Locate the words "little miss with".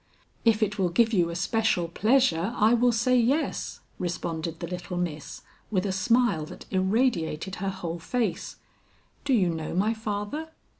4.65-5.85